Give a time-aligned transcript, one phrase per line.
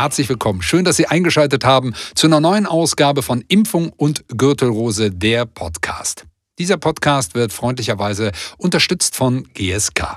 [0.00, 0.62] Herzlich willkommen.
[0.62, 6.24] Schön, dass Sie eingeschaltet haben zu einer neuen Ausgabe von Impfung und Gürtelrose, der Podcast.
[6.58, 10.16] Dieser Podcast wird freundlicherweise unterstützt von GSK.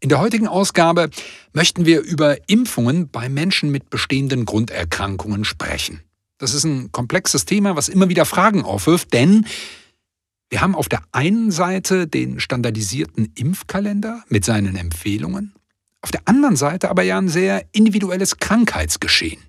[0.00, 1.10] In der heutigen Ausgabe
[1.52, 6.00] möchten wir über Impfungen bei Menschen mit bestehenden Grunderkrankungen sprechen.
[6.38, 9.44] Das ist ein komplexes Thema, was immer wieder Fragen aufwirft, denn
[10.48, 15.52] wir haben auf der einen Seite den standardisierten Impfkalender mit seinen Empfehlungen,
[16.02, 19.40] auf der anderen Seite aber ja ein sehr individuelles Krankheitsgeschehen.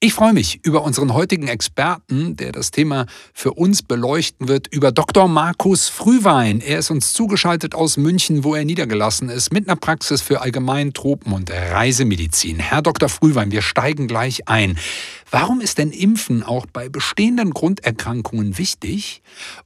[0.00, 4.92] Ich freue mich über unseren heutigen Experten, der das Thema für uns beleuchten wird, über
[4.92, 5.26] Dr.
[5.26, 6.60] Markus Frühwein.
[6.60, 10.92] Er ist uns zugeschaltet aus München, wo er niedergelassen ist, mit einer Praxis für Allgemein
[10.92, 12.60] Tropen- und Reisemedizin.
[12.60, 13.08] Herr Dr.
[13.08, 14.78] Frühwein, wir steigen gleich ein.
[15.32, 19.22] Warum ist denn Impfen auch bei bestehenden Grunderkrankungen wichtig?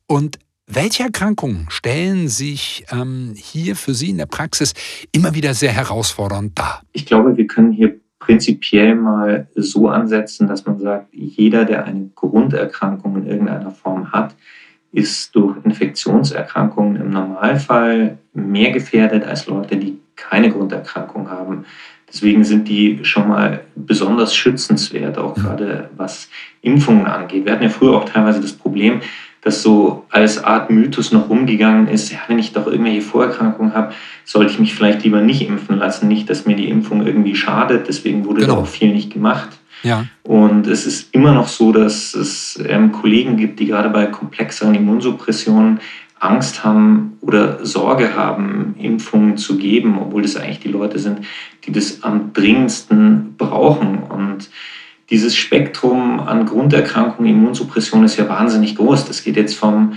[0.07, 0.39] Und
[0.75, 4.75] welche Erkrankungen stellen sich ähm, hier für Sie in der Praxis
[5.13, 6.83] immer wieder sehr herausfordernd dar?
[6.93, 12.11] Ich glaube, wir können hier prinzipiell mal so ansetzen, dass man sagt, jeder, der eine
[12.15, 14.35] Grunderkrankung in irgendeiner Form hat,
[14.93, 21.65] ist durch Infektionserkrankungen im Normalfall mehr gefährdet als Leute, die keine Grunderkrankung haben.
[22.07, 25.43] Deswegen sind die schon mal besonders schützenswert, auch mhm.
[25.43, 26.29] gerade was
[26.61, 27.47] Impfungen angeht.
[27.47, 29.01] Wir hatten ja früher auch teilweise das Problem,
[29.43, 33.93] das so als Art Mythos noch rumgegangen ist, ja, wenn ich doch irgendwelche Vorerkrankungen habe,
[34.25, 37.89] sollte ich mich vielleicht lieber nicht impfen lassen, nicht, dass mir die Impfung irgendwie schadet.
[37.89, 38.55] Deswegen wurde genau.
[38.55, 39.51] da auch viel nicht gemacht.
[39.83, 40.07] Ja.
[40.23, 44.77] Und es ist immer noch so, dass es ähm, Kollegen gibt, die gerade bei komplexeren
[44.77, 45.81] Immunsuppressionen
[46.21, 51.23] Angst haben oder Sorge haben, Impfungen zu geben, obwohl das eigentlich die Leute sind,
[51.65, 54.05] die das am dringendsten brauchen.
[54.05, 54.49] Und
[55.13, 59.05] dieses Spektrum an Grunderkrankungen, Immunsuppression ist ja wahnsinnig groß.
[59.05, 59.93] Das geht jetzt vom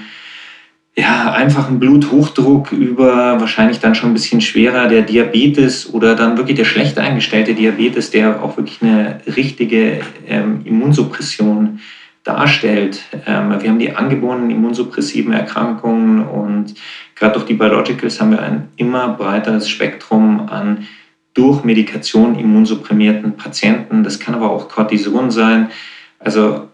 [0.97, 6.57] ja, einfachen Bluthochdruck über wahrscheinlich dann schon ein bisschen schwerer der Diabetes oder dann wirklich
[6.57, 11.79] der schlecht eingestellte Diabetes, der auch wirklich eine richtige ähm, Immunsuppression
[12.23, 13.01] darstellt.
[13.25, 16.75] Ähm, wir haben die angeborenen immunsuppressiven Erkrankungen und
[17.15, 20.87] gerade durch die Biologicals haben wir ein immer breiteres Spektrum an
[21.35, 24.03] durch Medikation immunsupprimierten Patienten.
[24.03, 25.69] Das kann aber auch Cortison sein.
[26.17, 26.69] Also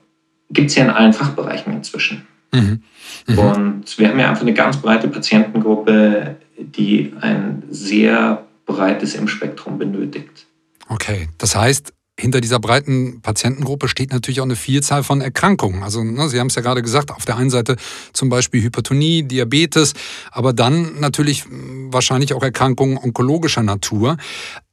[0.49, 2.25] gibt es ja in allen Fachbereichen inzwischen.
[2.53, 2.83] Mhm.
[3.27, 3.39] Mhm.
[3.39, 10.45] Und wir haben ja einfach eine ganz breite Patientengruppe, die ein sehr breites Impfspektrum benötigt.
[10.88, 15.81] Okay, das heißt, hinter dieser breiten Patientengruppe steht natürlich auch eine Vielzahl von Erkrankungen.
[15.81, 17.77] Also ne, Sie haben es ja gerade gesagt, auf der einen Seite
[18.13, 19.93] zum Beispiel Hypertonie, Diabetes,
[20.29, 24.17] aber dann natürlich hm, wahrscheinlich auch Erkrankungen onkologischer Natur.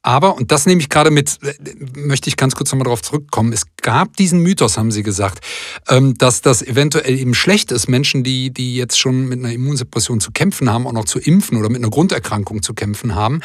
[0.03, 1.55] Aber, und das nehme ich gerade mit, äh,
[1.97, 5.43] möchte ich ganz kurz nochmal darauf zurückkommen, es gab diesen Mythos, haben Sie gesagt,
[5.87, 10.21] ähm, dass das eventuell eben schlecht ist, Menschen, die, die jetzt schon mit einer Immunsuppression
[10.21, 13.41] zu kämpfen haben, auch noch zu impfen oder mit einer Grunderkrankung zu kämpfen haben.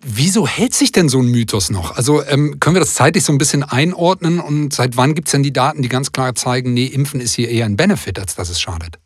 [0.00, 1.96] Wieso hält sich denn so ein Mythos noch?
[1.96, 5.32] Also ähm, können wir das zeitlich so ein bisschen einordnen und seit wann gibt es
[5.32, 8.36] denn die Daten, die ganz klar zeigen, nee, Impfen ist hier eher ein Benefit, als
[8.36, 8.98] dass es schadet?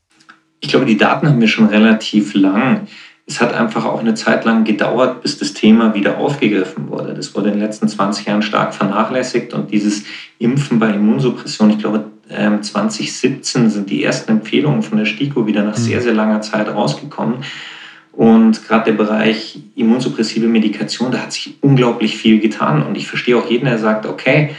[0.60, 2.86] Ich glaube, die Daten haben wir schon relativ lang.
[3.26, 7.14] Es hat einfach auch eine Zeit lang gedauert, bis das Thema wieder aufgegriffen wurde.
[7.14, 10.02] Das wurde in den letzten 20 Jahren stark vernachlässigt und dieses
[10.38, 15.64] Impfen bei Immunsuppression, ich glaube, 2017 ähm, sind die ersten Empfehlungen von der STIKO wieder
[15.64, 15.82] nach mhm.
[15.82, 17.44] sehr, sehr langer Zeit rausgekommen.
[18.12, 22.82] Und gerade der Bereich immunsuppressive Medikation, da hat sich unglaublich viel getan.
[22.82, 24.50] Und ich verstehe auch jeden, der sagt, okay,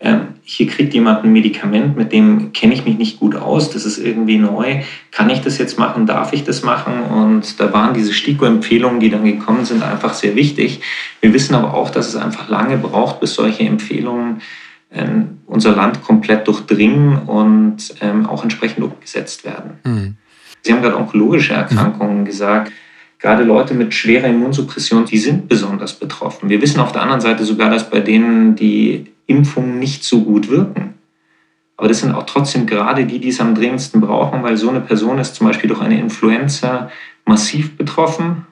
[0.00, 3.84] ähm, hier kriegt jemand ein Medikament, mit dem kenne ich mich nicht gut aus, das
[3.84, 4.82] ist irgendwie neu.
[5.10, 6.06] Kann ich das jetzt machen?
[6.06, 7.02] Darf ich das machen?
[7.02, 10.80] Und da waren diese STIKO-Empfehlungen, die dann gekommen sind, einfach sehr wichtig.
[11.20, 14.40] Wir wissen aber auch, dass es einfach lange braucht, bis solche Empfehlungen
[14.92, 19.78] ähm, unser Land komplett durchdringen und ähm, auch entsprechend umgesetzt werden.
[19.84, 20.16] Mhm.
[20.62, 22.24] Sie haben gerade onkologische Erkrankungen mhm.
[22.24, 22.72] gesagt
[23.18, 26.48] gerade Leute mit schwerer Immunsuppression, die sind besonders betroffen.
[26.48, 30.48] Wir wissen auf der anderen Seite sogar, dass bei denen die Impfungen nicht so gut
[30.48, 30.94] wirken.
[31.76, 34.80] Aber das sind auch trotzdem gerade die, die es am dringendsten brauchen, weil so eine
[34.80, 36.90] Person ist zum Beispiel durch eine Influenza
[37.24, 38.46] massiv betroffen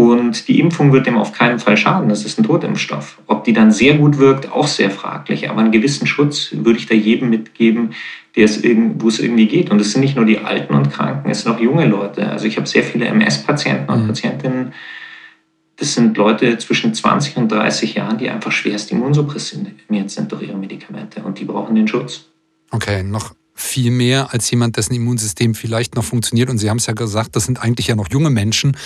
[0.00, 2.08] und die Impfung wird dem auf keinen Fall schaden.
[2.08, 3.18] Das ist ein Totimpfstoff.
[3.26, 5.50] Ob die dann sehr gut wirkt, auch sehr fraglich.
[5.50, 7.90] Aber einen gewissen Schutz würde ich da jedem mitgeben,
[8.34, 9.70] der es wo es irgendwie geht.
[9.70, 12.30] Und es sind nicht nur die Alten und Kranken, es sind auch junge Leute.
[12.30, 14.06] Also ich habe sehr viele MS-Patienten und mhm.
[14.06, 14.72] Patientinnen.
[15.76, 20.56] Das sind Leute zwischen 20 und 30 Jahren, die einfach schwerst immunsuppressioniert sind durch ihre
[20.56, 22.24] Medikamente und die brauchen den Schutz.
[22.70, 26.50] Okay, noch viel mehr als jemand, dessen Immunsystem vielleicht noch funktioniert.
[26.50, 28.76] Und Sie haben es ja gesagt, das sind eigentlich ja noch junge Menschen,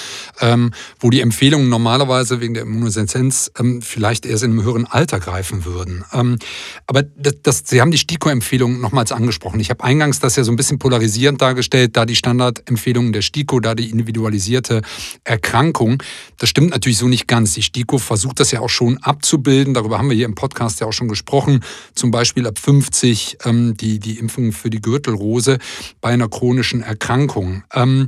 [0.40, 5.20] ähm, wo die Empfehlungen normalerweise wegen der Immunosensitenz ähm, vielleicht erst in einem höheren Alter
[5.20, 6.04] greifen würden.
[6.12, 6.38] Ähm,
[6.86, 9.60] aber das, das, Sie haben die STIKO-Empfehlung nochmals angesprochen.
[9.60, 13.60] Ich habe eingangs das ja so ein bisschen polarisierend dargestellt, da die Standardempfehlungen der STIKO,
[13.60, 14.82] da die individualisierte
[15.22, 16.02] Erkrankung.
[16.38, 17.54] Das stimmt natürlich so nicht ganz.
[17.54, 19.74] Die STIKO versucht das ja auch schon abzubilden.
[19.74, 21.60] Darüber haben wir hier im Podcast ja auch schon gesprochen.
[21.94, 25.58] Zum Beispiel ab 50 ähm, die, die Impfung für die Gürtelrose
[26.00, 27.64] bei einer chronischen Erkrankung.
[27.72, 28.06] Ähm,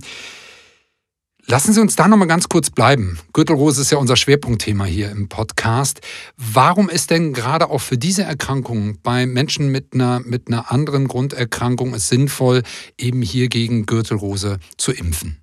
[1.49, 3.19] Lassen Sie uns da noch mal ganz kurz bleiben.
[3.32, 6.00] Gürtelrose ist ja unser Schwerpunktthema hier im Podcast.
[6.37, 11.06] Warum ist denn gerade auch für diese Erkrankung bei Menschen mit einer, mit einer anderen
[11.06, 12.64] Grunderkrankung es sinnvoll,
[12.99, 15.37] eben hier gegen Gürtelrose zu impfen?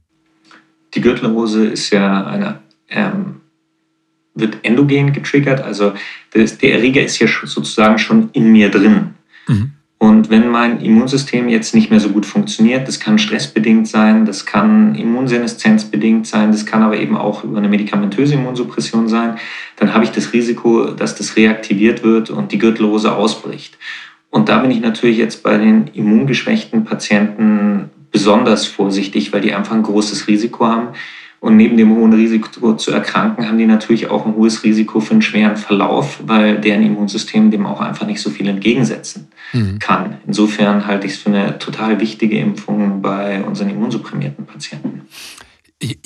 [0.94, 2.59] Die Gürtelrose ist ja eine,
[2.89, 3.39] ähm,
[4.36, 5.94] wird endogen getriggert, also
[6.33, 9.13] der Erreger ist ja sozusagen schon in mir drin.
[9.48, 9.71] Mhm.
[10.04, 14.46] Und wenn mein Immunsystem jetzt nicht mehr so gut funktioniert, das kann stressbedingt sein, das
[14.46, 19.38] kann immunseneszenzbedingt sein, das kann aber eben auch über eine medikamentöse Immunsuppression sein,
[19.78, 23.78] dann habe ich das Risiko, dass das reaktiviert wird und die Gürtelrose ausbricht.
[24.30, 29.74] Und da bin ich natürlich jetzt bei den immungeschwächten Patienten besonders vorsichtig, weil die einfach
[29.74, 30.88] ein großes Risiko haben.
[31.44, 35.12] Und neben dem hohen Risiko zu erkranken, haben die natürlich auch ein hohes Risiko für
[35.12, 39.78] einen schweren Verlauf, weil deren Immunsystem dem auch einfach nicht so viel entgegensetzen mhm.
[39.78, 40.19] kann.
[40.25, 44.93] Insofern halte ich es für eine total wichtige Impfung bei unseren immunsupprimierten Patienten.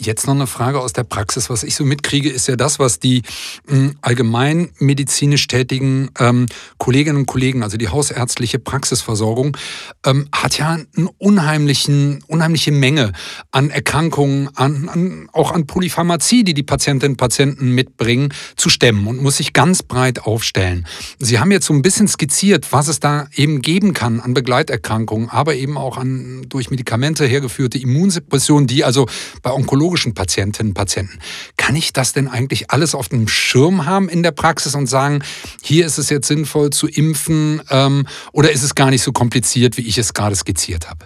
[0.07, 1.49] Jetzt noch eine Frage aus der Praxis.
[1.49, 3.23] Was ich so mitkriege, ist ja das, was die
[3.67, 6.45] hm, allgemein medizinisch tätigen ähm,
[6.77, 9.57] Kolleginnen und Kollegen, also die hausärztliche Praxisversorgung,
[10.05, 13.11] ähm, hat ja eine unheimliche Menge
[13.51, 19.07] an Erkrankungen, an, an, auch an Polypharmazie, die die Patientinnen und Patienten mitbringen, zu stemmen
[19.07, 20.87] und muss sich ganz breit aufstellen.
[21.19, 25.27] Sie haben jetzt so ein bisschen skizziert, was es da eben geben kann an Begleiterkrankungen,
[25.29, 29.05] aber eben auch an durch Medikamente hergeführte Immunsuppression, die also
[29.41, 31.19] bei onkologischen Patientinnen und Patienten.
[31.57, 35.23] Kann ich das denn eigentlich alles auf dem Schirm haben in der Praxis und sagen,
[35.61, 39.77] hier ist es jetzt sinnvoll zu impfen ähm, oder ist es gar nicht so kompliziert,
[39.77, 41.05] wie ich es gerade skizziert habe?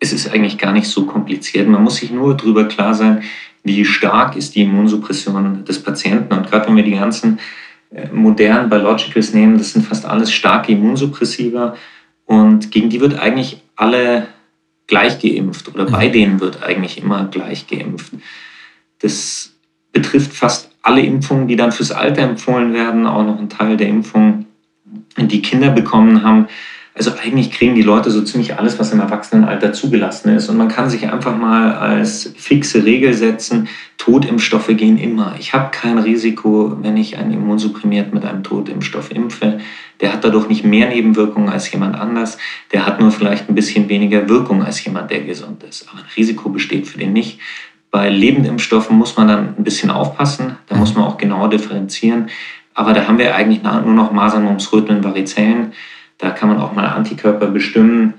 [0.00, 1.68] Es ist eigentlich gar nicht so kompliziert.
[1.68, 3.22] Man muss sich nur darüber klar sein,
[3.64, 6.32] wie stark ist die Immunsuppression des Patienten.
[6.32, 7.38] Und gerade wenn wir die ganzen
[7.90, 11.76] äh, modernen Biologicals nehmen, das sind fast alles starke Immunsuppressiva.
[12.26, 14.28] Und gegen die wird eigentlich alle
[14.88, 16.12] gleich geimpft oder bei mhm.
[16.12, 18.12] denen wird eigentlich immer gleich geimpft.
[18.98, 19.52] Das
[19.92, 23.88] betrifft fast alle Impfungen, die dann fürs Alter empfohlen werden, auch noch ein Teil der
[23.88, 24.46] Impfungen,
[25.16, 26.48] die Kinder bekommen haben.
[26.98, 30.48] Also eigentlich kriegen die Leute so ziemlich alles, was im Erwachsenenalter zugelassen ist.
[30.48, 33.68] Und man kann sich einfach mal als fixe Regel setzen,
[33.98, 35.34] Totimpfstoffe gehen immer.
[35.38, 39.58] Ich habe kein Risiko, wenn ich einen Immunsupprimiert mit einem Totimpfstoff impfe.
[40.00, 42.38] Der hat dadurch nicht mehr Nebenwirkungen als jemand anders.
[42.72, 45.88] Der hat nur vielleicht ein bisschen weniger Wirkung als jemand, der gesund ist.
[45.88, 47.38] Aber ein Risiko besteht für den nicht.
[47.90, 50.56] Bei Lebendimpfstoffen muss man dann ein bisschen aufpassen.
[50.66, 52.28] Da muss man auch genau differenzieren.
[52.74, 55.72] Aber da haben wir eigentlich nur noch Masern, Mumps, Röteln, Varizellen.
[56.18, 58.14] Da kann man auch mal Antikörper bestimmen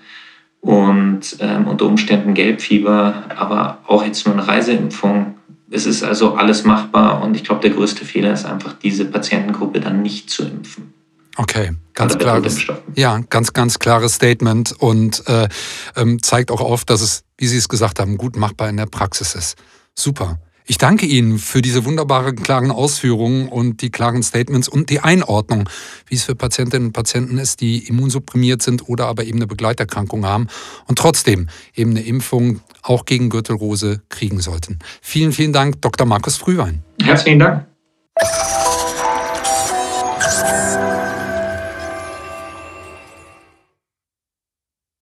[0.61, 5.35] und ähm, unter Umständen Gelbfieber, aber auch jetzt nur eine Reiseimpfung.
[5.71, 9.79] Es ist also alles machbar und ich glaube, der größte Fehler ist einfach, diese Patientengruppe
[9.79, 10.93] dann nicht zu impfen.
[11.37, 12.65] Okay, ganz klares,
[12.95, 15.47] ja, ganz, ganz klares Statement und äh,
[15.95, 18.87] ähm, zeigt auch auf, dass es, wie Sie es gesagt haben, gut machbar in der
[18.87, 19.57] Praxis ist.
[19.95, 20.39] Super.
[20.69, 25.67] Ich danke Ihnen für diese wunderbaren, klaren Ausführungen und die klaren Statements und die Einordnung,
[26.05, 30.27] wie es für Patientinnen und Patienten ist, die immunsupprimiert sind oder aber eben eine Begleiterkrankung
[30.27, 30.45] haben
[30.85, 34.77] und trotzdem eben eine Impfung auch gegen Gürtelrose kriegen sollten.
[35.01, 36.05] Vielen, vielen Dank, Dr.
[36.05, 36.83] Markus Frühwein.
[37.01, 37.65] Herzlichen Dank.